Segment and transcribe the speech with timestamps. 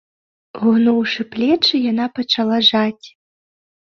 [0.67, 3.07] Угнуўшы плечы, яна пачала жаць.